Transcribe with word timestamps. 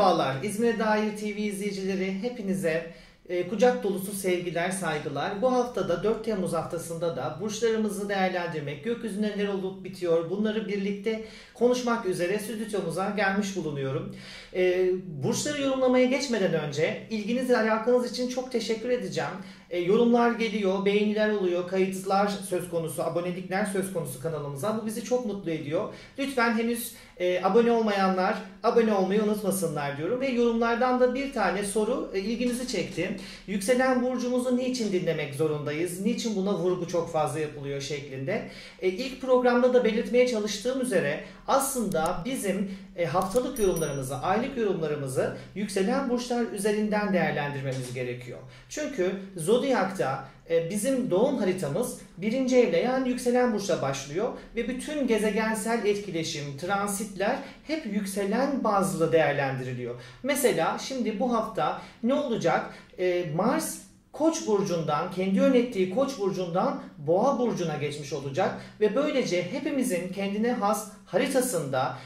Merhabalar 0.00 0.42
İzmir 0.42 0.78
Dair 0.78 1.16
TV 1.16 1.38
izleyicileri 1.38 2.22
hepinize 2.22 2.92
e, 3.28 3.48
kucak 3.48 3.82
dolusu 3.82 4.12
sevgiler, 4.12 4.70
saygılar. 4.70 5.42
Bu 5.42 5.52
haftada 5.52 6.04
4 6.04 6.24
Temmuz 6.24 6.52
haftasında 6.52 7.16
da 7.16 7.38
burçlarımızı 7.40 8.08
değerlendirmek, 8.08 8.84
gökyüzünde 8.84 9.28
neler 9.28 9.48
olup 9.48 9.84
bitiyor 9.84 10.30
bunları 10.30 10.68
birlikte 10.68 11.24
konuşmak 11.54 12.06
üzere 12.06 12.38
stüdyomuza 12.38 13.10
gelmiş 13.10 13.56
bulunuyorum. 13.56 14.16
E, 14.54 14.90
burçları 15.22 15.62
yorumlamaya 15.62 16.06
geçmeden 16.06 16.54
önce 16.54 17.06
ilginiz 17.10 17.50
ve 17.50 17.58
alakanız 17.58 18.12
için 18.12 18.28
çok 18.28 18.52
teşekkür 18.52 18.90
edeceğim. 18.90 19.30
E, 19.70 19.78
yorumlar 19.78 20.30
geliyor, 20.30 20.84
beğeniler 20.84 21.30
oluyor, 21.30 21.68
kayıtlar 21.68 22.28
söz 22.28 22.70
konusu, 22.70 23.02
abonelikler 23.02 23.64
söz 23.64 23.92
konusu 23.92 24.22
kanalımıza. 24.22 24.80
Bu 24.82 24.86
bizi 24.86 25.04
çok 25.04 25.26
mutlu 25.26 25.50
ediyor. 25.50 25.94
Lütfen 26.18 26.58
henüz 26.58 26.94
e, 27.20 27.44
abone 27.44 27.72
olmayanlar 27.72 28.36
abone 28.62 28.94
olmayı 28.94 29.22
unutmasınlar 29.22 29.98
diyorum. 29.98 30.20
Ve 30.20 30.28
yorumlardan 30.28 31.00
da 31.00 31.14
bir 31.14 31.32
tane 31.32 31.64
soru 31.64 32.10
e, 32.14 32.20
ilginizi 32.20 32.68
çekti. 32.68 33.16
Yükselen 33.46 34.02
burcumuzu 34.02 34.56
niçin 34.56 34.92
dinlemek 34.92 35.34
zorundayız? 35.34 36.00
Niçin 36.00 36.36
buna 36.36 36.58
vurgu 36.58 36.88
çok 36.88 37.12
fazla 37.12 37.40
yapılıyor 37.40 37.80
şeklinde. 37.80 38.48
E, 38.82 38.88
ilk 38.88 39.20
programda 39.20 39.74
da 39.74 39.84
belirtmeye 39.84 40.28
çalıştığım 40.28 40.80
üzere 40.80 41.24
aslında 41.50 42.22
bizim 42.24 42.70
e, 42.96 43.06
haftalık 43.06 43.58
yorumlarımızı, 43.58 44.16
aylık 44.16 44.56
yorumlarımızı 44.56 45.36
yükselen 45.54 46.10
burçlar 46.10 46.46
üzerinden 46.52 47.12
değerlendirmemiz 47.12 47.94
gerekiyor. 47.94 48.38
Çünkü 48.68 49.12
Zodyak'ta 49.36 50.24
e, 50.50 50.70
bizim 50.70 51.10
doğum 51.10 51.38
haritamız 51.38 51.98
birinci 52.18 52.56
evle 52.56 52.76
yani 52.76 53.08
yükselen 53.08 53.54
burçla 53.54 53.82
başlıyor 53.82 54.32
ve 54.56 54.68
bütün 54.68 55.06
gezegensel 55.06 55.86
etkileşim, 55.86 56.56
transitler 56.56 57.38
hep 57.66 57.86
yükselen 57.86 58.64
bazlı 58.64 59.12
değerlendiriliyor. 59.12 59.94
Mesela 60.22 60.78
şimdi 60.78 61.20
bu 61.20 61.34
hafta 61.34 61.82
ne 62.02 62.14
olacak? 62.14 62.74
E, 62.98 63.30
Mars 63.36 63.78
Koç 64.12 64.46
burcundan, 64.46 65.10
kendi 65.10 65.38
yönettiği 65.38 65.94
Koç 65.94 66.18
burcundan 66.18 66.82
Boğa 66.98 67.38
burcuna 67.38 67.76
geçmiş 67.76 68.12
olacak 68.12 68.60
ve 68.80 68.96
böylece 68.96 69.42
hepimizin 69.42 70.12
kendine 70.12 70.52
has 70.52 70.88
haritasında 71.06 71.98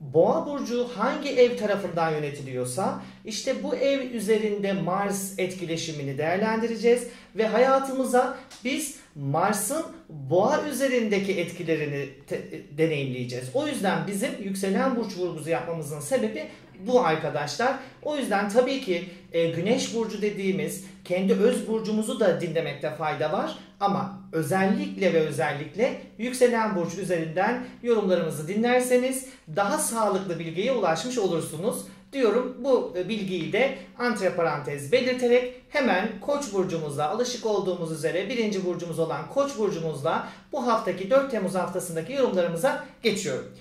Boğa 0.00 0.46
burcu 0.46 0.88
hangi 0.96 1.28
ev 1.28 1.58
tarafından 1.58 2.10
yönetiliyorsa 2.10 3.02
işte 3.24 3.62
bu 3.62 3.74
ev 3.74 4.10
üzerinde 4.10 4.72
Mars 4.72 5.38
etkileşimini 5.38 6.18
değerlendireceğiz 6.18 7.06
ve 7.36 7.46
hayatımıza 7.46 8.36
biz 8.64 8.99
Mars'ın 9.14 9.82
boğa 10.08 10.62
üzerindeki 10.66 11.32
etkilerini 11.32 12.08
te- 12.26 12.62
deneyimleyeceğiz. 12.78 13.48
O 13.54 13.66
yüzden 13.66 14.06
bizim 14.06 14.30
yükselen 14.42 14.96
burç 14.96 15.16
vurgusu 15.16 15.50
yapmamızın 15.50 16.00
sebebi 16.00 16.46
bu 16.86 17.00
arkadaşlar. 17.00 17.74
O 18.02 18.16
yüzden 18.16 18.48
tabii 18.48 18.80
ki 18.80 19.04
e, 19.32 19.50
güneş 19.50 19.94
burcu 19.94 20.22
dediğimiz 20.22 20.84
kendi 21.04 21.32
öz 21.32 21.68
burcumuzu 21.68 22.20
da 22.20 22.40
dinlemekte 22.40 22.90
fayda 22.90 23.32
var. 23.32 23.58
Ama 23.80 24.20
özellikle 24.32 25.12
ve 25.12 25.20
özellikle 25.20 26.00
yükselen 26.18 26.76
burç 26.76 26.98
üzerinden 26.98 27.64
yorumlarımızı 27.82 28.48
dinlerseniz 28.48 29.26
daha 29.56 29.78
sağlıklı 29.78 30.38
bilgiye 30.38 30.72
ulaşmış 30.72 31.18
olursunuz 31.18 31.84
diyorum. 32.12 32.56
Bu 32.58 32.94
bilgiyi 33.08 33.52
de 33.52 33.78
antiparantez 33.98 34.92
belirterek 34.92 35.54
hemen 35.68 36.08
Koç 36.20 36.52
burcumuzla 36.52 37.08
alışık 37.08 37.46
olduğumuz 37.46 37.92
üzere 37.92 38.28
birinci 38.28 38.64
burcumuz 38.64 38.98
olan 38.98 39.28
Koç 39.28 39.58
burcumuzla 39.58 40.28
bu 40.52 40.66
haftaki 40.66 41.10
4 41.10 41.30
Temmuz 41.30 41.54
haftasındaki 41.54 42.12
yorumlarımıza 42.12 42.84
geçiyorum. 43.02 43.52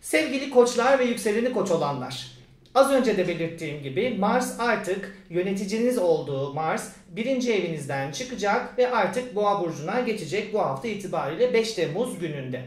Sevgili 0.00 0.50
koçlar 0.50 0.98
ve 0.98 1.04
yükseleni 1.04 1.52
koç 1.52 1.70
olanlar. 1.70 2.34
Az 2.74 2.90
önce 2.90 3.16
de 3.16 3.28
belirttiğim 3.28 3.82
gibi 3.82 4.16
Mars 4.18 4.60
artık 4.60 5.18
yöneticiniz 5.30 5.98
olduğu 5.98 6.54
Mars 6.54 6.92
birinci 7.08 7.54
evinizden 7.54 8.12
çıkacak 8.12 8.78
ve 8.78 8.90
artık 8.90 9.34
Boğa 9.34 9.60
burcuna 9.60 10.00
geçecek 10.00 10.52
bu 10.54 10.60
hafta 10.60 10.88
itibariyle 10.88 11.52
5 11.52 11.72
Temmuz 11.72 12.18
gününde. 12.18 12.62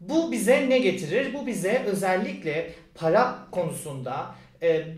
Bu 0.00 0.32
bize 0.32 0.70
ne 0.70 0.78
getirir? 0.78 1.34
Bu 1.34 1.46
bize 1.46 1.82
özellikle 1.86 2.72
para 2.94 3.38
konusunda 3.50 4.34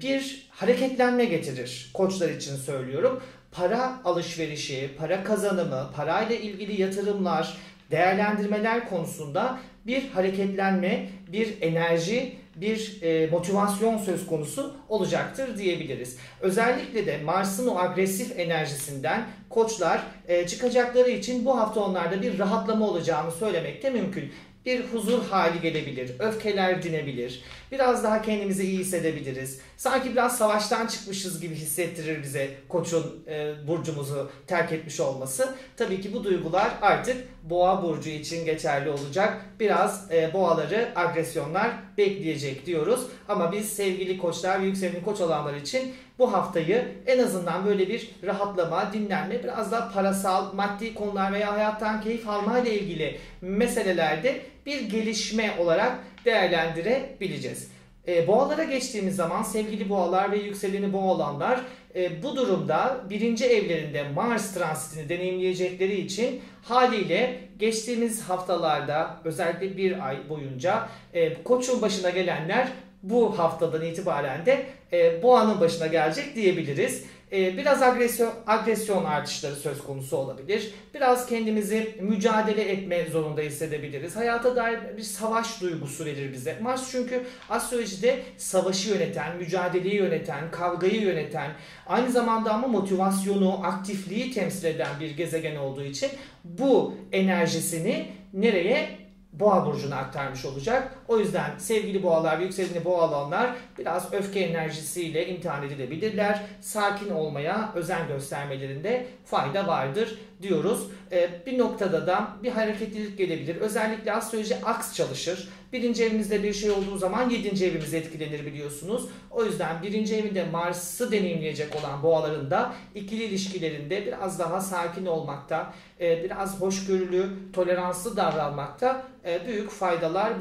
bir 0.03 0.49
hareketlenme 0.51 1.25
getirir. 1.25 1.91
Koçlar 1.95 2.29
için 2.29 2.57
söylüyorum. 2.57 3.23
Para 3.53 4.01
alışverişi, 4.05 4.91
para 4.99 5.25
kazanımı, 5.25 5.91
parayla 5.97 6.37
ilgili 6.37 6.81
yatırımlar, 6.81 7.59
değerlendirmeler 7.91 8.89
konusunda 8.89 9.59
bir 9.87 10.09
hareketlenme, 10.09 11.09
bir 11.33 11.63
enerji, 11.63 12.37
bir 12.57 13.03
e, 13.03 13.27
motivasyon 13.27 13.99
söz 13.99 14.27
konusu 14.27 14.77
olacaktır 14.89 15.59
diyebiliriz. 15.59 16.17
Özellikle 16.41 17.07
de 17.07 17.19
Mars'ın 17.19 17.67
o 17.67 17.79
agresif 17.79 18.39
enerjisinden 18.39 19.27
koçlar 19.51 20.03
e, 20.29 20.47
çıkacakları 20.47 21.11
için 21.11 21.45
bu 21.45 21.59
hafta 21.59 21.81
onlarda 21.81 22.23
bir 22.23 22.39
rahatlama 22.39 22.89
olacağını 22.89 23.33
söylemek 23.33 23.83
de 23.83 23.91
mümkün 23.91 24.33
bir 24.67 24.81
huzur 24.81 25.25
hali 25.31 25.61
gelebilir, 25.61 26.13
öfkeler 26.19 26.83
dinebilir, 26.83 27.43
biraz 27.73 28.05
daha 28.05 28.23
kendimizi 28.23 28.65
iyi 28.65 28.79
hissedebiliriz. 28.79 29.61
Sanki 29.77 30.13
biraz 30.13 30.39
savaştan 30.39 30.87
çıkmışız 30.87 31.41
gibi 31.41 31.55
hissettirir 31.55 32.23
bize 32.23 32.51
koçun 32.69 33.25
e, 33.27 33.53
burcumuzu 33.67 34.31
terk 34.47 34.73
etmiş 34.73 35.01
olması. 35.01 35.55
Tabii 35.77 36.01
ki 36.01 36.13
bu 36.13 36.25
duygular 36.25 36.71
artık 36.83 37.17
boğa 37.43 37.83
burcu 37.83 38.11
için 38.11 38.45
geçerli 38.45 38.91
olacak. 38.91 39.45
Biraz 39.61 40.13
e, 40.13 40.33
boğaları 40.33 40.89
agresyonlar 40.97 41.71
bekleyecek 41.99 42.67
diyoruz. 42.67 43.01
Ama 43.29 43.53
biz 43.53 43.69
sevgili 43.73 44.19
koçlar 44.19 44.63
ve 44.63 44.67
yükseleni 44.67 45.05
koç 45.05 45.21
olanlar 45.21 45.55
için 45.55 45.95
bu 46.19 46.33
haftayı 46.33 46.89
en 47.07 47.19
azından 47.19 47.67
böyle 47.67 47.89
bir 47.89 48.11
rahatlama, 48.25 48.93
dinlenme, 48.93 49.43
biraz 49.43 49.73
daha 49.73 49.93
parasal, 49.93 50.53
maddi 50.53 50.95
konular 50.95 51.33
veya 51.33 51.53
hayattan 51.53 52.01
keyif 52.01 52.29
alma 52.29 52.59
ile 52.59 52.79
ilgili 52.79 53.19
meselelerde 53.41 54.41
bir 54.69 54.81
gelişme 54.81 55.55
olarak 55.59 55.99
değerlendirebileceğiz. 56.25 57.71
E, 58.09 58.27
boğalara 58.27 58.65
geçtiğimiz 58.65 59.17
zaman 59.17 59.43
sevgili 59.43 59.89
boğalar 59.89 60.33
ve 60.33 60.39
yükseleni 60.39 60.93
boğa 60.93 61.05
olanlar 61.05 61.61
e, 61.95 62.23
bu 62.23 62.37
durumda 62.37 63.01
birinci 63.11 63.45
evlerinde 63.45 64.09
Mars 64.09 64.55
transitini 64.55 65.09
deneyimleyecekleri 65.09 66.01
için 66.01 66.41
haliyle 66.63 67.41
geçtiğimiz 67.59 68.23
haftalarda 68.23 69.17
özellikle 69.25 69.77
bir 69.77 70.07
ay 70.07 70.29
boyunca 70.29 70.89
e, 71.15 71.43
koçun 71.43 71.83
başına 71.83 72.11
gelenler 72.11 72.69
bu 73.03 73.39
haftadan 73.39 73.83
itibaren 73.83 74.47
de 74.47 74.67
e, 74.93 75.23
boğanın 75.23 75.61
başına 75.61 75.87
gelecek 75.87 76.35
diyebiliriz. 76.35 77.05
E, 77.33 77.57
biraz 77.57 77.83
agresyon, 77.83 78.33
agresyon 78.47 79.05
artışları 79.05 79.57
söz 79.57 79.83
konusu 79.83 80.17
olabilir. 80.17 80.71
Biraz 80.95 81.27
kendimizi 81.27 81.97
mücadele 82.01 82.63
etme 82.63 83.05
zorunda 83.05 83.41
hissedebiliriz. 83.41 84.17
Hayata 84.17 84.57
dair 84.57 84.79
bir 84.97 85.03
savaş 85.03 85.61
duygusu 85.61 86.05
verir 86.05 86.33
bize. 86.33 86.59
Mars 86.63 86.91
çünkü 86.93 87.23
astrolojide 87.51 88.23
savaşı 88.37 88.91
yöneten, 88.91 89.37
mücadeleyi 89.37 89.95
yöneten, 89.95 90.51
kavgayı 90.51 91.01
yöneten, 91.01 91.51
aynı 91.87 92.11
zamanda 92.11 92.53
ama 92.53 92.67
motivasyonu, 92.67 93.67
aktifliği 93.67 94.33
temsil 94.33 94.65
eden 94.65 95.01
bir 95.01 95.11
gezegen 95.11 95.57
olduğu 95.57 95.85
için 95.85 96.11
bu 96.45 96.95
enerjisini 97.13 98.09
nereye 98.33 98.89
boğa 99.33 99.67
burcuna 99.67 99.97
aktarmış 99.97 100.45
olacak. 100.45 100.98
O 101.09 101.19
yüzden 101.19 101.59
sevgili 101.59 102.03
boğalar 102.03 102.39
yükseleni 102.39 102.85
boğa 102.85 103.09
olanlar 103.09 103.51
biraz 103.79 104.13
öfke 104.13 104.41
enerjisiyle 104.41 105.29
imtihan 105.29 105.67
edilebilirler. 105.67 106.43
Sakin 106.61 107.11
olmaya 107.11 107.73
özen 107.75 108.09
göstermelerinde 108.09 109.07
fayda 109.25 109.67
vardır 109.67 110.19
diyoruz. 110.43 110.87
Ee, 111.13 111.31
bir 111.47 111.59
noktada 111.59 112.07
da 112.07 112.29
bir 112.43 112.51
hareketlilik 112.51 113.19
gelebilir. 113.19 113.57
Özellikle 113.57 114.13
astroloji 114.13 114.57
aks 114.65 114.95
çalışır. 114.95 115.49
Birinci 115.73 116.05
evimizde 116.05 116.43
bir 116.43 116.53
şey 116.53 116.71
olduğu 116.71 116.99
zaman 116.99 117.31
yedinci 117.31 117.67
evimiz 117.67 117.95
etkilenir 117.95 118.47
biliyorsunuz. 118.47 119.09
O 119.31 119.45
yüzden 119.45 119.83
birinci 119.83 120.17
evinde 120.17 120.45
Mars'ı 120.45 121.13
deneyimleyecek 121.13 121.77
olan 121.77 122.03
boğaların 122.03 122.51
da 122.51 122.73
ikili 122.95 123.25
ilişkilerinde 123.25 124.07
biraz 124.07 124.39
daha 124.39 124.61
sakin 124.61 125.07
olmakta, 125.07 125.75
e, 126.01 126.25
biraz 126.25 126.61
hoşgörülü, 126.61 127.31
toleranslı 127.53 128.17
davranmakta 128.17 129.05
e, 129.25 129.47
büyük 129.47 129.71
faydalar 129.71 130.41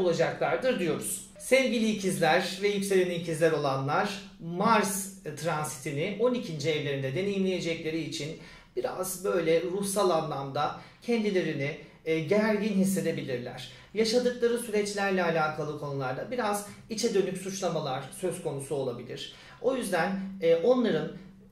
bulacaklardır 0.57 0.79
diyoruz. 0.79 1.27
Sevgili 1.39 1.91
ikizler 1.91 2.59
ve 2.61 2.67
yükseleni 2.67 3.13
ikizler 3.13 3.51
olanlar 3.51 4.09
Mars 4.39 5.13
transitini 5.23 6.17
12. 6.19 6.69
evlerinde 6.69 7.15
deneyimleyecekleri 7.15 7.99
için 7.99 8.37
biraz 8.75 9.25
böyle 9.25 9.61
ruhsal 9.61 10.09
anlamda 10.09 10.79
kendilerini 11.01 11.77
e, 12.05 12.19
gergin 12.19 12.73
hissedebilirler. 12.73 13.71
Yaşadıkları 13.93 14.59
süreçlerle 14.59 15.23
alakalı 15.23 15.79
konularda 15.79 16.31
biraz 16.31 16.67
içe 16.89 17.13
dönük 17.13 17.37
suçlamalar 17.37 18.03
söz 18.21 18.43
konusu 18.43 18.75
olabilir. 18.75 19.33
O 19.61 19.75
yüzden 19.75 20.19
e, 20.41 20.55
onların 20.55 21.11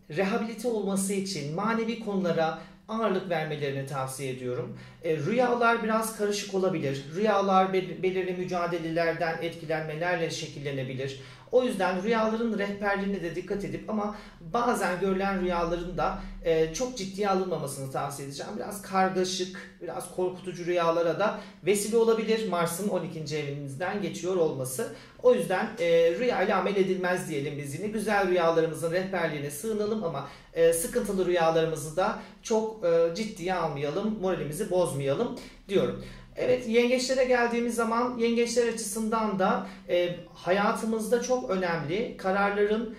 rehabilite 0.10 0.68
olması 0.68 1.14
için 1.14 1.56
manevi 1.56 2.00
konulara 2.00 2.60
ağırlık 2.88 3.30
vermelerini 3.30 3.86
tavsiye 3.86 4.32
ediyorum. 4.32 4.78
E, 5.04 5.18
rüyalar 5.18 5.84
biraz 5.84 6.18
karışık 6.18 6.54
olabilir. 6.54 7.06
Rüyalar 7.16 7.74
belirli 7.74 8.34
mücadelelerden 8.34 9.38
etkilenmelerle 9.42 10.30
şekillenebilir. 10.30 11.20
O 11.56 11.64
yüzden 11.64 12.04
rüyaların 12.04 12.60
rehberliğine 12.60 13.22
de 13.22 13.36
dikkat 13.36 13.66
edip 13.66 13.90
ama 13.90 14.16
bazen 14.54 15.00
görülen 15.00 15.42
rüyaların 15.42 15.98
da 15.98 16.20
e, 16.44 16.74
çok 16.74 16.98
ciddiye 16.98 17.30
alınmamasını 17.30 17.92
tavsiye 17.92 18.28
edeceğim. 18.28 18.52
Biraz 18.56 18.82
kargaşık, 18.82 19.78
biraz 19.82 20.16
korkutucu 20.16 20.66
rüyalara 20.66 21.20
da 21.20 21.40
vesile 21.66 21.98
olabilir 21.98 22.50
Mars'ın 22.50 22.90
12. 22.90 23.38
evinizden 23.38 24.02
geçiyor 24.02 24.36
olması. 24.36 24.96
O 25.24 25.34
yüzden 25.34 25.70
e, 25.80 26.16
rüya 26.20 26.58
amel 26.58 26.76
edilmez 26.76 27.30
diyelim 27.30 27.58
biz 27.58 27.80
yine. 27.80 27.88
Güzel 27.88 28.28
rüyalarımızın 28.28 28.92
rehberliğine 28.92 29.52
sığınalım 29.52 30.04
ama 30.04 30.30
e, 30.54 30.74
sıkıntılı 30.74 31.26
rüyalarımızı 31.26 31.96
da 31.96 32.20
çok 32.44 32.86
e, 32.86 33.16
ciddiye 33.16 33.54
almayalım, 33.54 34.20
moralimizi 34.22 34.72
bozmayalım 34.72 35.40
diyorum. 35.70 36.06
Evet 36.36 36.68
yengeçlere 36.68 37.24
geldiğimiz 37.24 37.76
zaman 37.76 38.18
yengeçler 38.18 38.68
açısından 38.74 39.40
da 39.40 39.68
e, 39.90 40.16
hayatımızda 40.34 41.22
çok 41.22 41.50
önemli 41.50 42.18
kararların 42.18 42.96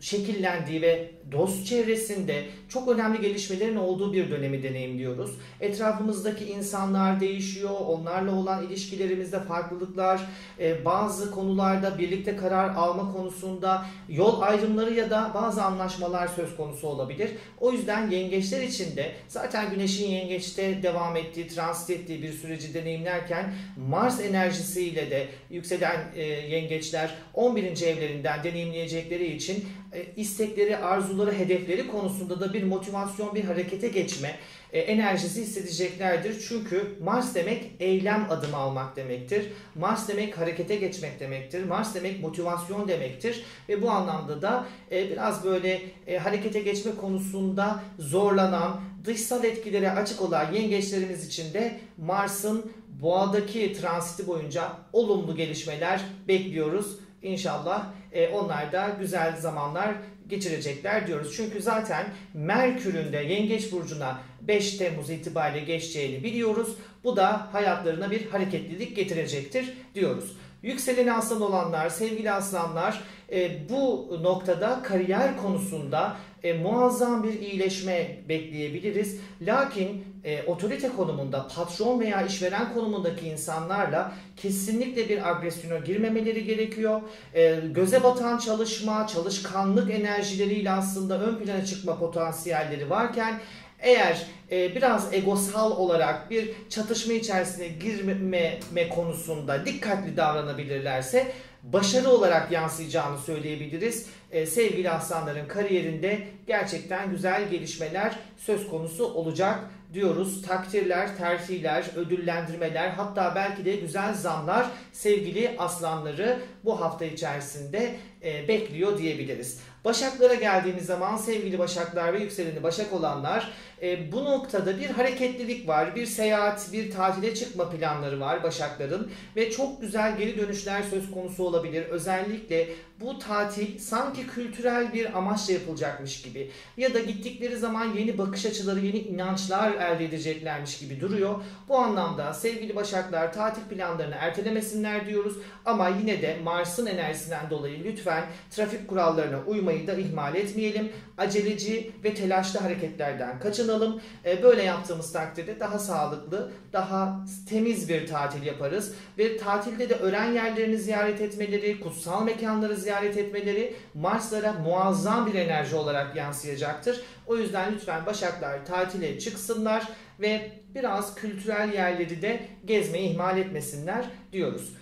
şekillendiği 0.00 0.82
ve 0.82 1.10
dost 1.32 1.66
çevresinde 1.66 2.44
çok 2.68 2.88
önemli 2.88 3.20
gelişmelerin 3.20 3.76
olduğu 3.76 4.12
bir 4.12 4.30
dönemi 4.30 4.62
deneyimliyoruz. 4.62 5.30
Etrafımızdaki 5.60 6.44
insanlar 6.44 7.20
değişiyor, 7.20 7.70
onlarla 7.86 8.34
olan 8.34 8.66
ilişkilerimizde 8.66 9.40
farklılıklar, 9.40 10.20
e, 10.58 10.84
bazı 10.84 11.30
konularda 11.30 11.98
birlikte 11.98 12.36
karar 12.36 12.74
alma 12.74 13.12
konusunda 13.12 13.86
yol 14.08 14.40
ayrımları 14.40 14.94
ya 14.94 15.10
da 15.10 15.30
bazı 15.34 15.62
anlaşmalar 15.62 16.28
söz 16.28 16.56
konusu 16.56 16.88
olabilir. 16.88 17.30
O 17.60 17.72
yüzden 17.72 18.10
yengeçler 18.10 18.62
için 18.62 18.96
de 18.96 19.12
zaten 19.28 19.70
güneşin 19.70 20.10
yengeçte 20.10 20.82
devam 20.82 21.16
ettiği, 21.16 21.48
transit 21.48 21.90
ettiği 21.90 22.22
bir 22.22 22.32
süreci 22.32 22.74
deneyimlerken 22.74 23.54
Mars 23.88 24.20
enerjisiyle 24.20 25.10
de 25.10 25.28
yükselen 25.50 26.00
e, 26.14 26.22
yengeçler 26.22 27.14
11. 27.34 27.82
evlerinden 27.82 28.44
deneyimleyecekleri 28.44 29.36
için 29.36 29.64
e, 29.92 30.06
istekleri, 30.16 30.76
arzuları, 30.76 31.19
hedefleri 31.28 31.88
konusunda 31.88 32.40
da 32.40 32.52
bir 32.52 32.62
motivasyon, 32.62 33.34
bir 33.34 33.44
harekete 33.44 33.88
geçme 33.88 34.36
e, 34.72 34.80
enerjisi 34.80 35.42
hissedeceklerdir. 35.42 36.44
Çünkü 36.48 36.96
Mars 37.04 37.34
demek 37.34 37.70
eylem 37.80 38.26
adımı 38.30 38.56
almak 38.56 38.96
demektir. 38.96 39.46
Mars 39.74 40.08
demek 40.08 40.38
harekete 40.38 40.76
geçmek 40.76 41.20
demektir. 41.20 41.64
Mars 41.64 41.94
demek 41.94 42.22
motivasyon 42.22 42.88
demektir. 42.88 43.44
Ve 43.68 43.82
bu 43.82 43.90
anlamda 43.90 44.42
da 44.42 44.66
e, 44.92 45.10
biraz 45.10 45.44
böyle 45.44 45.80
harekete 46.18 46.60
geçme 46.60 46.92
konusunda 47.00 47.82
zorlanan, 47.98 48.80
dışsal 49.04 49.44
etkilere 49.44 49.90
açık 49.90 50.22
olan 50.22 50.52
yengeçlerimiz 50.52 51.26
için 51.26 51.54
de 51.54 51.78
Mars'ın 51.98 52.72
boğadaki 53.02 53.72
transiti 53.72 54.26
boyunca 54.26 54.72
olumlu 54.92 55.36
gelişmeler 55.36 56.00
bekliyoruz. 56.28 56.96
İnşallah 57.22 57.86
e, 58.12 58.28
onlar 58.28 58.72
da 58.72 58.96
güzel 59.00 59.36
zamanlar 59.36 59.94
geçirecekler 60.28 61.06
diyoruz. 61.06 61.36
Çünkü 61.36 61.62
zaten 61.62 62.06
Merkür'ün 62.34 63.12
de 63.12 63.16
Yengeç 63.16 63.72
Burcu'na 63.72 64.20
5 64.40 64.76
Temmuz 64.76 65.10
itibariyle 65.10 65.64
geçeceğini 65.64 66.24
biliyoruz. 66.24 66.76
Bu 67.04 67.16
da 67.16 67.52
hayatlarına 67.52 68.10
bir 68.10 68.26
hareketlilik 68.30 68.96
getirecektir 68.96 69.74
diyoruz. 69.94 70.36
Yükseleni 70.62 71.12
aslan 71.12 71.40
olanlar, 71.40 71.88
sevgili 71.88 72.30
aslanlar 72.30 73.00
e, 73.32 73.68
bu 73.68 74.08
noktada 74.22 74.82
kariyer 74.82 75.36
konusunda 75.36 76.16
e, 76.42 76.52
muazzam 76.52 77.24
bir 77.24 77.40
iyileşme 77.40 78.16
bekleyebiliriz. 78.28 79.20
Lakin 79.42 80.04
e, 80.24 80.42
otorite 80.42 80.88
konumunda, 80.88 81.48
patron 81.56 82.00
veya 82.00 82.22
işveren 82.22 82.74
konumundaki 82.74 83.28
insanlarla 83.28 84.12
kesinlikle 84.36 85.08
bir 85.08 85.30
agresyona 85.30 85.78
girmemeleri 85.78 86.44
gerekiyor. 86.44 87.00
E, 87.34 87.60
göze 87.70 88.02
batan 88.02 88.38
çalışma, 88.38 89.06
çalışkanlık 89.06 89.90
enerjileriyle 89.90 90.70
aslında 90.70 91.20
ön 91.20 91.36
plana 91.36 91.64
çıkma 91.64 91.98
potansiyelleri 91.98 92.90
varken 92.90 93.40
eğer 93.80 94.26
e, 94.50 94.74
biraz 94.74 95.14
egosal 95.14 95.70
olarak 95.70 96.30
bir 96.30 96.50
çatışma 96.70 97.12
içerisine 97.12 97.68
girmeme 97.68 98.88
konusunda 98.88 99.66
dikkatli 99.66 100.16
davranabilirlerse 100.16 101.32
başarı 101.62 102.08
olarak 102.08 102.52
yansıyacağını 102.52 103.18
söyleyebiliriz. 103.18 104.06
Ee, 104.30 104.46
sevgili 104.46 104.90
aslanların 104.90 105.48
kariyerinde 105.48 106.18
gerçekten 106.46 107.10
güzel 107.10 107.48
gelişmeler 107.48 108.18
söz 108.38 108.68
konusu 108.68 109.04
olacak 109.04 109.58
diyoruz. 109.92 110.42
Takdirler, 110.42 111.16
terfiler, 111.16 111.84
ödüllendirmeler 111.96 112.88
hatta 112.88 113.32
belki 113.34 113.64
de 113.64 113.76
güzel 113.76 114.14
zamlar 114.14 114.66
sevgili 114.92 115.54
aslanları 115.58 116.38
bu 116.64 116.80
hafta 116.80 117.04
içerisinde 117.04 117.96
e, 118.22 118.48
bekliyor 118.48 118.98
diyebiliriz. 118.98 119.60
Başaklara 119.84 120.34
geldiğimiz 120.34 120.86
zaman 120.86 121.16
sevgili 121.16 121.58
başaklar 121.58 122.12
ve 122.12 122.18
yükseleni 122.20 122.62
başak 122.62 122.92
olanlar 122.92 123.52
e, 123.82 124.12
bu 124.12 124.24
noktada 124.24 124.78
bir 124.78 124.90
hareketlilik 124.90 125.68
var. 125.68 125.96
Bir 125.96 126.06
seyahat, 126.06 126.72
bir 126.72 126.90
tatile 126.90 127.34
çıkma 127.34 127.70
planları 127.70 128.20
var 128.20 128.42
başakların 128.42 129.10
ve 129.36 129.50
çok 129.50 129.80
güzel 129.80 130.18
geri 130.18 130.38
dönüşler 130.38 130.82
söz 130.82 131.10
konusu 131.10 131.44
olabilir. 131.44 131.82
Özellikle 131.82 132.68
bu 133.00 133.18
tatil 133.18 133.78
sanki 133.78 134.26
kültürel 134.26 134.92
bir 134.92 135.18
amaçla 135.18 135.52
yapılacakmış 135.52 136.22
gibi 136.22 136.50
ya 136.76 136.94
da 136.94 137.00
gittikleri 137.00 137.56
zaman 137.56 137.94
yeni 137.94 138.18
bakış 138.18 138.46
açıları, 138.46 138.80
yeni 138.80 138.98
inançlar 138.98 139.72
elde 139.72 140.04
edeceklermiş 140.04 140.78
gibi 140.78 141.00
duruyor. 141.00 141.34
Bu 141.68 141.78
anlamda 141.78 142.34
sevgili 142.34 142.76
başaklar 142.76 143.32
tatil 143.32 143.62
planlarını 143.62 144.14
ertelemesinler 144.14 145.06
diyoruz 145.06 145.36
ama 145.64 145.88
yine 145.88 146.22
de 146.22 146.36
Mars'ın 146.44 146.86
enerjisinden 146.86 147.50
dolayı 147.50 147.84
lütfen 147.84 148.24
trafik 148.50 148.88
kurallarına 148.88 149.38
uymayı 149.46 149.86
da 149.86 149.94
ihmal 149.94 150.34
etmeyelim. 150.34 150.92
Aceleci 151.18 151.92
ve 152.04 152.14
telaşlı 152.14 152.60
hareketlerden 152.60 153.40
kaçınalım. 153.70 154.00
E, 154.24 154.42
böyle 154.42 154.62
yaptığımız 154.62 155.12
takdirde 155.12 155.60
daha 155.60 155.78
sağlıklı, 155.78 156.52
daha 156.72 157.24
temiz 157.48 157.88
bir 157.88 158.06
tatil 158.06 158.42
yaparız 158.42 158.94
ve 159.18 159.36
tatilde 159.36 159.88
de 159.88 159.94
öğren 159.94 160.32
yerlerini 160.32 160.78
ziyaret 160.78 161.20
etmeleri, 161.20 161.80
kutsal 161.80 162.24
mekanları 162.24 162.76
ziyaret 162.76 163.16
etmeleri 163.16 163.74
Mars'lara 163.94 164.52
muazzam 164.52 165.26
bir 165.26 165.34
enerji 165.34 165.76
olarak 165.76 166.16
yansıyacaktır. 166.16 167.00
O 167.26 167.36
yüzden 167.36 167.72
lütfen 167.74 168.06
Başaklar 168.06 168.66
tatile 168.66 169.18
çıksınlar 169.18 169.88
ve 170.20 170.52
biraz 170.74 171.14
kültürel 171.14 171.72
yerleri 171.72 172.22
de 172.22 172.40
gezmeyi 172.64 173.10
ihmal 173.10 173.38
etmesinler 173.38 174.04
diyoruz. 174.32 174.72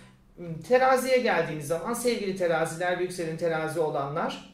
Teraziye 0.67 1.17
geldiğiniz 1.17 1.67
zaman 1.67 1.93
sevgili 1.93 2.35
teraziler, 2.35 2.97
yükselen 2.97 3.37
terazi 3.37 3.79
olanlar 3.79 4.53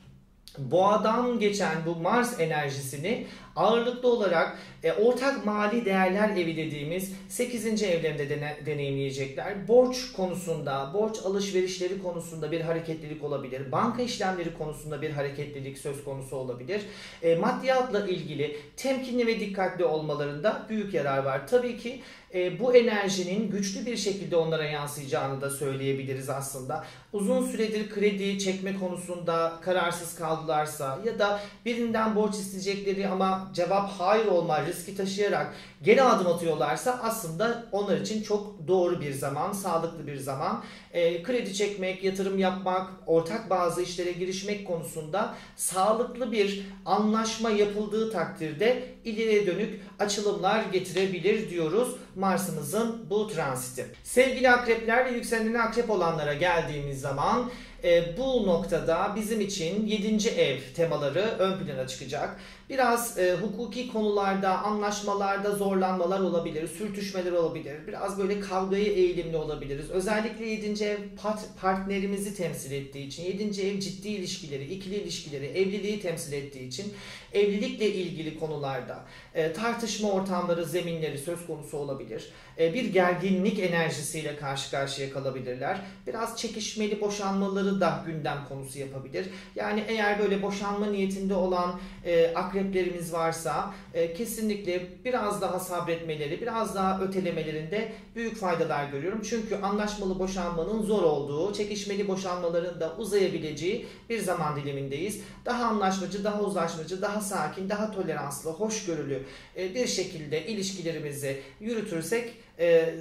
boğadan 0.58 1.40
geçen 1.40 1.86
bu 1.86 1.96
Mars 1.96 2.40
enerjisini 2.40 3.28
ağırlıklı 3.56 4.10
olarak 4.10 4.58
e, 4.84 4.94
ortak 4.94 5.46
mali 5.46 5.86
değerler 5.86 6.30
evi 6.30 6.58
dediğimiz 6.58 7.14
8. 7.30 7.84
evlerinde 7.84 8.30
dene, 8.30 8.58
deneyimleyecekler. 8.66 9.68
Borç 9.68 10.12
konusunda, 10.12 10.92
borç 10.94 11.18
alışverişleri 11.26 12.04
konusunda 12.04 12.52
bir 12.52 12.62
hareketlilik 12.62 13.24
olabilir. 13.24 13.72
Banka 13.72 14.02
işlemleri 14.02 14.58
konusunda 14.58 15.02
bir 15.02 15.10
hareketlilik 15.10 15.78
söz 15.78 16.04
konusu 16.04 16.36
olabilir. 16.36 16.82
E, 17.22 17.36
maddiyatla 17.36 18.08
ilgili 18.08 18.58
temkinli 18.78 19.28
ve 19.28 19.40
dikkatli 19.40 19.86
olmalarında 19.86 20.66
büyük 20.70 20.94
yarar 20.94 21.18
var. 21.18 21.48
Tabii 21.48 21.78
ki 21.78 22.02
e, 22.36 22.60
bu 22.60 22.76
enerjinin 22.76 23.52
güçlü 23.52 23.86
bir 23.86 23.98
şekilde 23.98 24.36
onlara 24.36 24.66
yansıyacağını 24.66 25.42
da 25.42 25.50
söyleyebiliriz 25.50 26.30
aslında. 26.30 26.86
Uzun 27.14 27.48
süredir 27.48 27.90
kredi 27.90 28.40
çekme 28.40 28.80
konusunda 28.80 29.54
kararsız 29.62 30.16
kaldılarsa 30.16 31.00
ya 31.06 31.20
da 31.20 31.40
birinden 31.66 32.16
borç 32.16 32.36
isteyecekleri 32.36 33.08
ama 33.08 33.52
cevap 33.54 33.90
hayır 33.90 34.26
olma 34.26 34.66
riski 34.66 34.98
taşıyarak 34.98 35.54
geri 35.84 36.04
adım 36.04 36.28
atıyorlarsa 36.28 37.00
aslında 37.04 37.66
onlar 37.72 37.98
için 37.98 38.24
çok 38.24 38.68
doğru 38.68 39.02
bir 39.02 39.14
zaman, 39.14 39.52
sağlıklı 39.52 40.08
bir 40.08 40.18
zaman. 40.18 40.64
E, 40.94 41.24
kredi 41.24 41.54
çekmek, 41.54 42.04
yatırım 42.04 42.40
yapmak, 42.40 42.92
ortak 43.08 43.50
bazı 43.50 43.82
işlere 43.82 44.12
girişmek 44.12 44.68
konusunda 44.68 45.36
sağlıklı 45.56 46.32
bir 46.32 46.66
anlaşma 46.86 47.50
yapıldığı 47.50 48.12
takdirde 48.12 48.84
ileriye 49.06 49.48
dönük 49.48 49.82
açılımlar 50.00 50.64
getirebilir 50.64 51.50
diyoruz 51.50 51.96
Mars'ımızın 52.26 53.10
bu 53.10 53.28
transiti. 53.28 53.86
Sevgili 54.04 54.50
akrepler 54.50 55.06
ve 55.06 55.10
yükselenine 55.10 55.62
akrep 55.62 55.90
olanlara 55.90 56.34
geldiğimiz 56.34 57.02
zaman 57.02 57.52
e, 57.86 58.18
bu 58.18 58.48
noktada 58.48 59.14
bizim 59.16 59.42
için 59.42 59.86
7. 59.86 60.30
ev 60.30 60.60
temaları 60.76 61.36
ön 61.40 61.60
plana 61.60 61.88
çıkacak. 61.88 62.40
Biraz 62.70 63.18
e, 63.18 63.34
hukuki 63.34 63.88
konularda, 63.88 64.58
anlaşmalarda 64.58 65.52
zorlanmalar 65.52 66.20
olabilir, 66.20 66.68
sürtüşmeler 66.68 67.32
olabilir. 67.32 67.88
Biraz 67.88 68.20
böyle 68.20 68.40
kavgaya 68.40 68.86
eğilimli 68.86 69.38
olabiliriz. 69.38 69.90
Özellikle 69.90 70.46
7. 70.46 70.84
ev 70.84 70.98
part, 71.22 71.40
partnerimizi 71.62 72.36
temsil 72.36 72.72
ettiği 72.72 73.08
için, 73.08 73.24
7. 73.24 73.62
ev 73.62 73.80
ciddi 73.80 74.10
ilişkileri, 74.10 74.74
ikili 74.74 74.96
ilişkileri, 74.96 75.46
evliliği 75.46 76.02
temsil 76.02 76.34
ettiği 76.34 76.68
için 76.68 76.94
evlilikle 77.34 77.94
ilgili 77.94 78.40
konularda 78.40 79.00
e, 79.34 79.54
tartışma 79.54 80.12
ortamları, 80.12 80.66
zeminleri 80.66 81.18
söz 81.18 81.48
konusu 81.48 81.78
olabilir. 81.78 82.30
E, 82.60 82.74
bir 82.74 82.86
gerginlik 82.86 83.60
enerjisiyle 83.60 84.36
karşı 84.36 84.72
karşıya 84.72 85.10
kalabilirler. 85.10 85.82
Biraz 86.08 86.38
çekişmeli 86.38 87.02
boşanmaları 87.02 87.75
da 87.82 88.04
gündem 88.06 88.38
konusu 88.50 88.80
yapabilir. 88.80 89.26
Yani 89.56 89.84
eğer 89.88 90.20
böyle 90.20 90.42
boşanma 90.42 90.86
niyetinde 90.86 91.36
olan 91.36 91.80
e, 92.06 92.34
akreplerimiz 92.36 93.14
varsa 93.14 93.74
e, 93.94 94.14
kesinlikle 94.14 94.88
biraz 95.06 95.42
daha 95.42 95.60
sabretmeleri, 95.60 96.42
biraz 96.42 96.76
daha 96.76 97.02
ötelemelerinde 97.02 97.92
büyük 98.16 98.38
faydalar 98.38 98.90
görüyorum. 98.90 99.22
Çünkü 99.30 99.56
anlaşmalı 99.56 100.20
boşanmanın 100.20 100.82
zor 100.82 101.04
olduğu, 101.04 101.54
çekişmeli 101.54 102.08
boşanmaların 102.08 102.80
da 102.80 102.96
uzayabileceği 102.98 103.86
bir 104.10 104.20
zaman 104.20 104.56
dilimindeyiz. 104.56 105.22
Daha 105.46 105.66
anlaşmacı, 105.66 106.24
daha 106.24 106.42
uzlaşmacı, 106.42 107.02
daha 107.02 107.22
sakin, 107.22 107.70
daha 107.70 107.92
toleranslı, 107.92 108.52
hoşgörülü 108.52 109.24
e, 109.58 109.76
bir 109.76 109.88
şekilde 109.88 110.46
ilişkilerimizi 110.46 111.42
yürütürsek 111.60 112.34
e, 112.60 112.96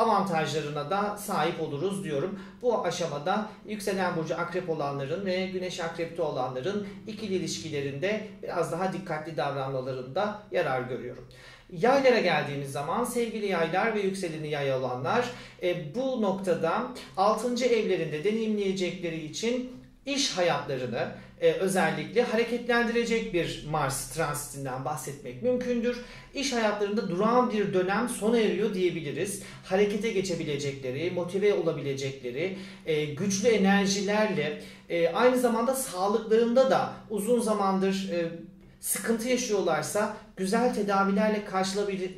avantajlarına 0.00 0.90
da 0.90 1.16
sahip 1.16 1.60
oluruz 1.60 2.04
diyorum. 2.04 2.40
Bu 2.62 2.84
aşamada 2.84 3.48
yükselen 3.66 4.16
burcu 4.16 4.34
akrep 4.34 4.70
olanların 4.70 5.26
ve 5.26 5.46
güneş 5.46 5.80
akrepte 5.80 6.22
olanların 6.22 6.86
ikili 7.06 7.34
ilişkilerinde 7.34 8.26
biraz 8.42 8.72
daha 8.72 8.92
dikkatli 8.92 9.36
davranmalarında 9.36 10.42
yarar 10.52 10.82
görüyorum. 10.82 11.28
Yaylara 11.72 12.20
geldiğimiz 12.20 12.72
zaman 12.72 13.04
sevgili 13.04 13.46
yaylar 13.46 13.94
ve 13.94 14.00
yükseleni 14.00 14.48
yay 14.48 14.74
olanlar 14.74 15.30
e, 15.62 15.94
bu 15.94 16.22
noktada 16.22 16.86
6. 17.16 17.64
evlerinde 17.64 18.24
deneyimleyecekleri 18.24 19.24
için 19.24 19.79
iş 20.14 20.30
hayatlarını 20.30 21.08
e, 21.40 21.52
özellikle 21.52 22.22
hareketlendirecek 22.22 23.34
bir 23.34 23.66
Mars 23.70 24.10
transitinden 24.10 24.84
bahsetmek 24.84 25.42
mümkündür. 25.42 25.96
İş 26.34 26.52
hayatlarında 26.52 27.10
durağan 27.10 27.52
bir 27.52 27.74
dönem 27.74 28.08
sona 28.08 28.38
eriyor 28.38 28.74
diyebiliriz. 28.74 29.42
Harekete 29.64 30.10
geçebilecekleri, 30.10 31.10
motive 31.10 31.54
olabilecekleri, 31.54 32.58
e, 32.86 33.04
güçlü 33.04 33.48
enerjilerle 33.48 34.62
e, 34.88 35.08
aynı 35.08 35.38
zamanda 35.38 35.74
sağlıklarında 35.74 36.70
da 36.70 36.92
uzun 37.10 37.40
zamandır 37.40 38.10
e, 38.12 38.28
sıkıntı 38.80 39.28
yaşıyorlarsa 39.28 40.16
güzel 40.40 40.74
tedavilerle 40.74 41.44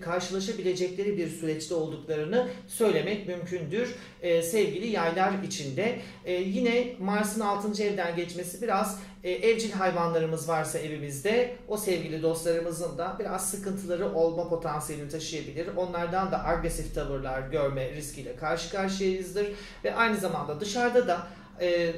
karşılaşabilecekleri 0.00 1.16
bir 1.16 1.28
süreçte 1.28 1.74
olduklarını 1.74 2.48
söylemek 2.68 3.28
mümkündür. 3.28 3.94
Ee, 4.22 4.42
sevgili 4.42 4.86
yaylar 4.86 5.32
içinde. 5.42 5.98
Ee, 6.24 6.32
yine 6.32 6.94
Mars'ın 7.00 7.40
6. 7.40 7.82
evden 7.82 8.16
geçmesi 8.16 8.62
biraz 8.62 8.98
e, 9.24 9.30
evcil 9.30 9.72
hayvanlarımız 9.72 10.48
varsa 10.48 10.78
evimizde 10.78 11.56
o 11.68 11.76
sevgili 11.76 12.22
dostlarımızın 12.22 12.98
da 12.98 13.16
biraz 13.18 13.50
sıkıntıları 13.50 14.14
olma 14.14 14.48
potansiyelini 14.48 15.08
taşıyabilir. 15.08 15.68
Onlardan 15.76 16.32
da 16.32 16.46
agresif 16.46 16.94
tavırlar 16.94 17.40
görme 17.40 17.90
riskiyle 17.90 18.36
karşı 18.36 18.70
karşıyayızdır. 18.70 19.46
Ve 19.84 19.94
aynı 19.94 20.16
zamanda 20.16 20.60
dışarıda 20.60 21.08
da 21.08 21.26
e, 21.60 21.92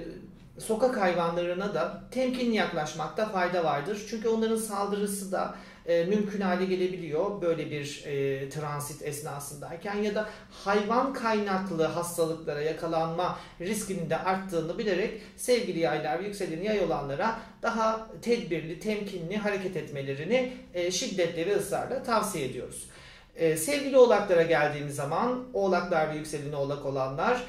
sokak 0.59 1.01
hayvanlarına 1.01 1.75
da 1.75 2.03
temkinli 2.11 2.57
yaklaşmakta 2.57 3.27
fayda 3.27 3.65
vardır. 3.65 4.07
Çünkü 4.11 4.29
onların 4.29 4.57
saldırısı 4.57 5.33
da 5.33 5.55
e, 5.87 6.05
mümkün 6.05 6.41
hale 6.41 6.65
gelebiliyor 6.65 7.43
böyle 7.43 7.71
bir 7.71 8.05
e, 8.07 8.49
transit 8.49 9.03
esnasındayken 9.03 9.95
ya 9.95 10.15
da 10.15 10.29
hayvan 10.51 11.13
kaynaklı 11.13 11.85
hastalıklara 11.85 12.61
yakalanma 12.61 13.39
riskinin 13.61 14.11
de 14.11 14.17
arttığını 14.19 14.79
bilerek 14.79 15.21
sevgili 15.37 15.79
yaylar 15.79 16.19
ve 16.19 16.25
yükselen 16.25 16.63
yay 16.63 16.81
olanlara 16.81 17.39
daha 17.63 18.09
tedbirli, 18.23 18.81
temkinli 18.81 19.37
hareket 19.37 19.77
etmelerini 19.77 20.53
e, 20.75 20.91
şiddetle 20.91 21.47
ve 21.47 21.57
ısrarla 21.57 22.03
tavsiye 22.03 22.45
ediyoruz. 22.45 22.89
Ee, 23.37 23.57
sevgili 23.57 23.97
oğlaklara 23.97 24.43
geldiğimiz 24.43 24.95
zaman 24.95 25.45
oğlaklar 25.53 26.13
ve 26.13 26.17
yükseleni 26.17 26.57
oğlak 26.57 26.87
olanlar 26.87 27.43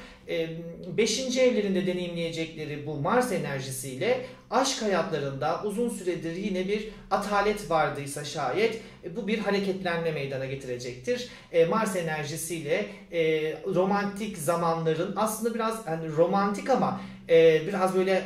5. 0.96 1.38
evlerinde 1.38 1.86
deneyimleyecekleri 1.86 2.86
bu 2.86 2.94
Mars 2.94 3.32
enerjisiyle 3.32 4.26
aşk 4.50 4.82
hayatlarında 4.82 5.62
uzun 5.64 5.88
süredir 5.88 6.36
yine 6.36 6.68
bir 6.68 6.88
atalet 7.10 7.70
vardıysa 7.70 8.24
şayet 8.24 8.80
e, 9.04 9.16
bu 9.16 9.26
bir 9.28 9.38
hareketlenme 9.38 10.12
meydana 10.12 10.46
getirecektir. 10.46 11.28
E, 11.52 11.64
Mars 11.64 11.96
enerjisiyle 11.96 12.86
e, 13.12 13.52
romantik 13.74 14.38
zamanların 14.38 15.14
aslında 15.16 15.54
biraz 15.54 15.86
yani 15.86 16.16
romantik 16.16 16.70
ama 16.70 17.00
biraz 17.66 17.94
böyle 17.94 18.22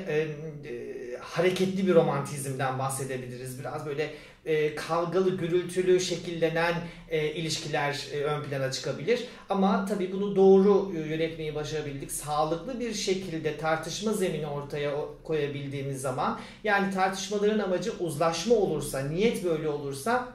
hareketli 1.31 1.87
bir 1.87 1.95
romantizmden 1.95 2.79
bahsedebiliriz. 2.79 3.59
Biraz 3.59 3.87
böyle 3.87 4.15
e, 4.45 4.75
kavgalı, 4.75 5.37
gürültülü 5.37 6.01
şekillenen 6.01 6.75
e, 7.09 7.33
ilişkiler 7.35 8.07
e, 8.13 8.21
ön 8.21 8.43
plana 8.43 8.73
çıkabilir. 8.73 9.25
Ama 9.49 9.87
tabii 9.87 10.13
bunu 10.13 10.37
doğru 10.37 10.93
e, 10.97 10.99
yönetmeyi 10.99 11.55
başarabildik. 11.55 12.13
Sağlıklı 12.13 12.81
bir 12.81 12.95
şekilde 12.95 13.57
tartışma 13.57 14.13
zemini 14.13 14.47
ortaya 14.47 14.95
koyabildiğimiz 15.25 16.01
zaman 16.01 16.41
yani 16.65 16.95
tartışmaların 16.95 17.59
amacı 17.59 17.93
uzlaşma 18.01 18.55
olursa, 18.55 19.01
niyet 19.01 19.45
böyle 19.45 19.69
olursa 19.69 20.29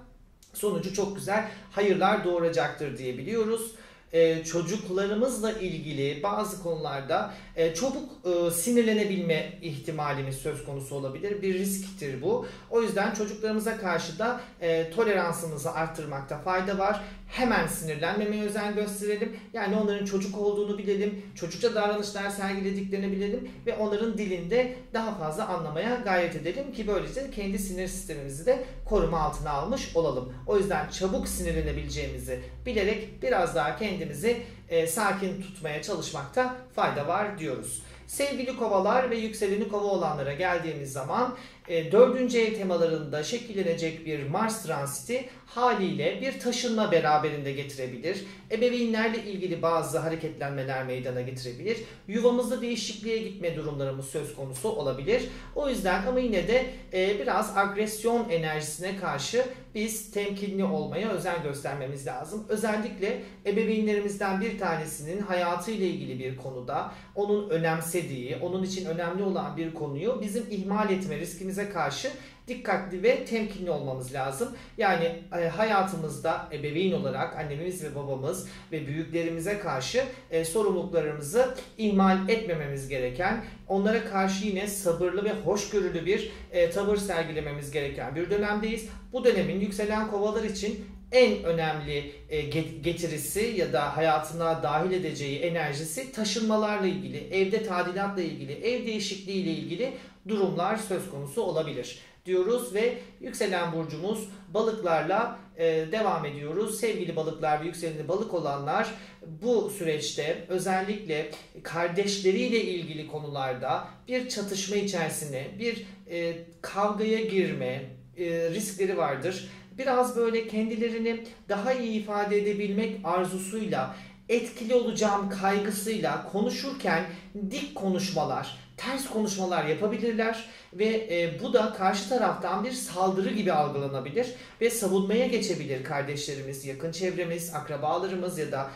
sonucu 0.54 0.94
çok 0.94 1.16
güzel 1.16 1.48
hayırlar 1.72 2.24
doğuracaktır 2.24 2.98
diye 2.98 3.18
biliyoruz 3.18 3.72
e, 4.16 4.44
çocuklarımızla 4.44 5.52
ilgili 5.52 6.24
bazı 6.24 6.64
konularda 6.64 7.34
e, 7.56 7.74
çabuk 7.74 8.10
e, 8.26 8.52
sinirlenebilme 8.52 9.54
ihtimalimiz 9.62 10.36
söz 10.36 10.66
konusu 10.66 10.96
olabilir. 10.96 11.42
Bir 11.42 11.54
risktir 11.54 12.22
bu. 12.22 12.46
O 12.70 12.82
yüzden 12.82 13.14
çocuklarımıza 13.14 13.78
karşı 13.78 14.20
da 14.20 14.42
e, 14.62 14.92
toleransımızı 14.92 15.72
arttırmakta 15.72 16.38
fayda 16.38 16.78
var. 16.78 17.02
Hemen 17.28 17.68
sinirlenmemeye 17.68 18.44
özen 18.44 18.76
gösterelim. 18.76 19.38
Yani 19.54 19.76
onların 19.76 20.06
çocuk 20.06 20.38
olduğunu 20.38 20.78
bilelim. 20.78 21.22
Çocukça 21.36 21.76
davranışlar 21.76 22.30
sergilediklerini 22.30 23.12
bilelim. 23.12 23.50
Ve 23.66 23.76
onların 23.76 24.18
dilinde 24.18 24.76
daha 24.94 25.16
fazla 25.16 25.48
anlamaya 25.48 25.96
gayret 25.96 26.36
edelim 26.36 26.74
ki 26.74 26.88
böylece 26.88 27.32
kendi 27.32 27.60
sinir 27.60 27.88
sistemimizi 27.88 28.46
de 28.46 28.64
koruma 28.86 29.20
altına 29.20 29.52
almış 29.52 29.96
olalım. 29.96 30.34
O 30.48 30.58
yüzden 30.58 30.90
çabuk 30.90 31.28
sinirlenebileceğimizi 31.28 32.40
bilerek 32.66 33.24
biraz 33.24 33.56
daha 33.56 33.78
kendimizi 33.78 34.38
e, 34.70 34.88
sakin 34.88 35.42
tutmaya 35.42 35.82
çalışmakta 35.82 36.56
fayda 36.76 37.08
var 37.08 37.40
diyoruz. 37.40 37.84
Sevgili 38.08 38.58
kovalar 38.58 39.10
ve 39.10 39.18
yükseleni 39.18 39.68
kova 39.68 39.86
olanlara 39.86 40.34
geldiğimiz 40.34 40.94
zaman 40.94 41.36
e, 41.68 41.92
dördüncü 41.92 42.40
ev 42.40 42.56
temalarında 42.56 43.24
şekillenecek 43.24 44.06
bir 44.06 44.28
Mars 44.28 44.64
transiti 44.64 45.30
haliyle 45.46 46.22
bir 46.22 46.40
taşınma 46.40 46.92
beraberinde 46.92 47.52
getirebilir. 47.52 48.26
Ebeveynlerle 48.52 49.24
ilgili 49.24 49.62
bazı 49.62 50.00
hareketlenmeler 50.00 50.86
meydana 50.86 51.22
getirebilir. 51.22 51.78
Yuvamızda 52.08 52.62
değişikliğe 52.62 53.18
gitme 53.18 53.56
durumlarımız 53.56 54.06
söz 54.06 54.36
konusu 54.36 54.70
olabilir. 54.70 55.24
O 55.56 55.70
yüzden 55.70 56.08
ama 56.08 56.20
yine 56.20 56.48
de 56.48 56.66
e, 56.94 57.20
biraz 57.20 57.58
agresyon 57.58 58.30
enerjisine 58.30 58.98
karşı 58.98 59.46
biz 59.76 60.12
temkinli 60.12 60.64
olmaya 60.64 61.10
özen 61.10 61.44
göstermemiz 61.44 62.08
lazım. 62.08 62.46
Özellikle 62.50 63.22
ebeveynlerimizden 63.46 64.42
bir 64.42 64.60
tanesinin 64.60 65.22
hayatıyla 65.22 65.88
ilgili 65.88 66.20
bir 66.20 66.38
konuda 66.38 66.92
onun 67.16 67.50
önemsediği, 67.50 68.36
onun 68.36 68.64
için 68.64 68.86
önemli 68.86 69.24
olan 69.24 69.58
bir 69.58 69.74
konuyu 69.74 70.22
bizim 70.22 70.46
ihmal 70.50 70.92
etme 70.92 71.20
riskimize 71.20 71.70
karşı 71.70 72.12
dikkatli 72.48 73.04
ve 73.04 73.26
temkinli 73.26 73.72
olmamız 73.72 74.14
lazım. 74.14 74.50
Yani 74.78 75.24
e, 75.40 75.48
hayatımızda 75.48 76.50
ebeveyn 76.52 76.92
olarak 76.92 77.38
annemiz 77.38 77.84
ve 77.84 77.96
babamız 77.96 78.48
ve 78.72 78.88
büyüklerimize 78.88 79.60
karşı 79.60 80.04
e, 80.32 80.46
sorumluluklarımızı 80.46 81.56
ihmal 81.78 82.30
etmememiz 82.30 82.88
gereken, 82.88 83.44
onlara 83.68 84.06
karşı 84.06 84.48
yine 84.48 84.68
sabırlı 84.68 85.24
ve 85.24 85.32
hoşgörülü 85.46 86.06
bir 86.06 86.32
e, 86.52 86.70
tavır 86.70 86.98
sergilememiz 86.98 87.72
gereken 87.72 88.16
bir 88.16 88.30
dönemdeyiz. 88.30 88.90
Bu 89.14 89.24
dönemin 89.24 89.60
yükselen 89.60 90.08
kovalar 90.08 90.44
için 90.44 90.86
en 91.12 91.44
önemli 91.44 92.12
e, 92.30 92.42
getirisi 92.82 93.54
ya 93.58 93.74
da 93.74 93.98
hayatına 93.98 94.64
dahil 94.64 94.92
edeceği 94.92 95.40
enerjisi 95.40 96.12
taşınmalarla 96.12 96.88
ilgili, 96.88 97.18
evde 97.18 97.64
tadilatla 97.64 98.22
ilgili, 98.22 98.54
ev 98.54 98.86
değişikliği 98.86 99.44
ile 99.44 99.52
ilgili 99.52 99.94
durumlar 100.28 100.78
söz 100.78 101.10
konusu 101.10 101.42
olabilir 101.42 102.00
diyoruz 102.26 102.74
ve 102.74 102.98
yükselen 103.22 103.74
burcumuz 103.74 104.30
balıklarla 104.54 105.40
e, 105.58 105.66
devam 105.92 106.26
ediyoruz. 106.26 106.80
Sevgili 106.80 107.16
balıklar 107.16 107.62
ve 107.62 107.66
yükseleni 107.66 108.08
balık 108.08 108.34
olanlar 108.34 108.94
bu 109.42 109.70
süreçte 109.70 110.46
özellikle 110.50 111.32
kardeşleriyle 111.64 112.64
ilgili 112.64 113.08
konularda 113.08 113.88
bir 114.08 114.30
çatışma 114.30 114.76
içerisine, 114.76 115.48
bir 115.60 115.86
e, 116.12 116.38
kavgaya 116.62 117.22
girme, 117.22 117.82
e, 118.18 118.50
riskleri 118.50 118.98
vardır. 118.98 119.50
Biraz 119.78 120.16
böyle 120.16 120.48
kendilerini 120.48 121.24
daha 121.50 121.74
iyi 121.74 122.02
ifade 122.02 122.38
edebilmek 122.38 123.00
arzusuyla, 123.04 123.96
etkili 124.30 124.76
olacağım 124.76 125.30
kaygısıyla 125.30 126.30
konuşurken 126.32 127.06
dik 127.52 127.76
konuşmalar, 127.76 128.58
ters 128.78 129.10
konuşmalar 129.10 129.66
yapabilirler 129.66 130.46
ve 130.74 130.86
e, 130.86 131.40
bu 131.44 131.54
da 131.54 131.74
karşı 131.74 132.10
taraftan 132.10 132.64
bir 132.64 132.72
saldırı 132.72 133.30
gibi 133.30 133.52
algılanabilir 133.52 134.28
ve 134.62 134.70
savunmaya 134.70 135.28
geçebilir 135.28 135.84
kardeşlerimiz, 135.84 136.66
yakın 136.66 136.92
çevremiz, 136.92 137.54
akrabalarımız 137.54 138.38
ya 138.38 138.52
da 138.52 138.70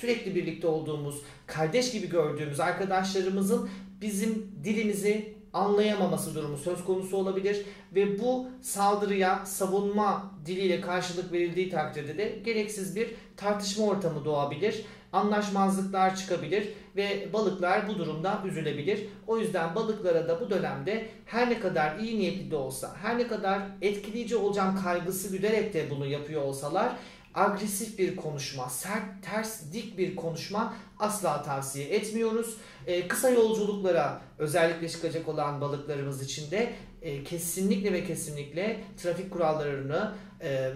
sürekli 0.00 0.34
birlikte 0.34 0.66
olduğumuz, 0.66 1.22
kardeş 1.46 1.92
gibi 1.92 2.08
gördüğümüz 2.08 2.60
arkadaşlarımızın 2.60 3.70
bizim 4.00 4.52
dilimizi 4.64 5.34
anlayamaması 5.52 6.34
durumu 6.34 6.56
söz 6.56 6.84
konusu 6.84 7.16
olabilir 7.16 7.66
ve 7.94 8.18
bu 8.18 8.48
saldırıya 8.62 9.46
savunma 9.46 10.34
diliyle 10.46 10.80
karşılık 10.80 11.32
verildiği 11.32 11.70
takdirde 11.70 12.18
de 12.18 12.38
gereksiz 12.44 12.96
bir 12.96 13.14
tartışma 13.36 13.86
ortamı 13.86 14.24
doğabilir. 14.24 14.84
Anlaşmazlıklar 15.14 16.16
çıkabilir 16.16 16.68
ve 16.96 17.32
balıklar 17.32 17.88
bu 17.88 17.98
durumda 17.98 18.42
üzülebilir. 18.46 19.06
O 19.26 19.38
yüzden 19.38 19.74
balıklara 19.74 20.28
da 20.28 20.40
bu 20.40 20.50
dönemde 20.50 21.08
her 21.26 21.50
ne 21.50 21.60
kadar 21.60 21.98
iyi 21.98 22.18
niyetli 22.18 22.50
de 22.50 22.56
olsa, 22.56 22.96
her 23.02 23.18
ne 23.18 23.26
kadar 23.26 23.62
etkileyici 23.82 24.36
olacağım 24.36 24.82
kaygısı 24.82 25.32
güderek 25.32 25.74
de 25.74 25.90
bunu 25.90 26.06
yapıyor 26.06 26.42
olsalar 26.42 26.96
agresif 27.34 27.98
bir 27.98 28.16
konuşma, 28.16 28.68
sert, 28.68 29.22
ters, 29.22 29.72
dik 29.72 29.98
bir 29.98 30.16
konuşma 30.16 30.74
asla 30.98 31.42
tavsiye 31.42 31.88
etmiyoruz. 31.88 32.56
Ee, 32.86 33.08
kısa 33.08 33.30
yolculuklara 33.30 34.20
özellikle 34.38 34.88
çıkacak 34.88 35.28
olan 35.28 35.60
balıklarımız 35.60 36.22
için 36.22 36.50
de 36.50 36.72
e, 37.02 37.24
kesinlikle 37.24 37.92
ve 37.92 38.04
kesinlikle 38.04 38.80
trafik 39.02 39.30
kurallarını 39.30 40.14
e, 40.42 40.72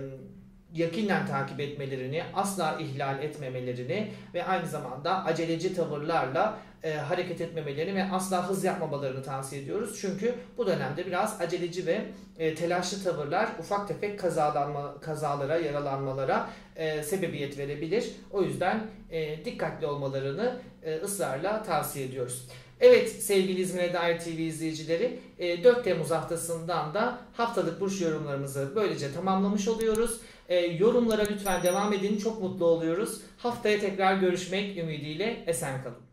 yakinen 0.75 1.27
takip 1.27 1.61
etmelerini, 1.61 2.23
asla 2.35 2.79
ihlal 2.81 3.23
etmemelerini 3.23 4.13
ve 4.35 4.45
aynı 4.45 4.67
zamanda 4.67 5.25
aceleci 5.25 5.75
tavırlarla 5.75 6.59
e, 6.83 6.95
hareket 6.95 7.41
etmemelerini 7.41 7.95
ve 7.95 8.05
asla 8.13 8.49
hız 8.49 8.65
yapmamalarını 8.65 9.23
tavsiye 9.23 9.63
ediyoruz. 9.63 9.99
Çünkü 10.01 10.35
bu 10.59 10.67
dönemde 10.67 11.07
biraz 11.07 11.41
aceleci 11.41 11.87
ve 11.87 12.01
e, 12.39 12.55
telaşlı 12.55 13.05
tavırlar 13.05 13.49
ufak 13.59 13.89
tefek 13.89 14.21
kazalanma, 14.21 15.01
kazalara, 15.01 15.57
yaralanmalara 15.57 16.51
e, 16.77 17.03
sebebiyet 17.03 17.59
verebilir. 17.59 18.13
O 18.31 18.43
yüzden 18.43 18.87
e, 19.11 19.45
dikkatli 19.45 19.87
olmalarını 19.87 20.57
e, 20.83 20.97
ısrarla 20.97 21.63
tavsiye 21.63 22.07
ediyoruz. 22.07 22.49
Evet 22.81 23.23
sevgili 23.23 23.61
İzmir'e 23.61 23.93
dair 23.93 24.19
TV 24.19 24.29
izleyicileri 24.29 25.19
4 25.65 25.85
Temmuz 25.85 26.11
haftasından 26.11 26.95
da 26.95 27.19
haftalık 27.33 27.81
burç 27.81 28.01
yorumlarımızı 28.01 28.73
böylece 28.75 29.13
tamamlamış 29.13 29.69
oluyoruz. 29.69 30.21
Yorumlara 30.79 31.23
lütfen 31.23 31.63
devam 31.63 31.93
edin 31.93 32.19
çok 32.19 32.43
mutlu 32.43 32.67
oluyoruz. 32.67 33.21
Haftaya 33.39 33.81
tekrar 33.81 34.17
görüşmek 34.17 34.79
ümidiyle 34.79 35.45
esen 35.47 35.83
kalın. 35.83 36.08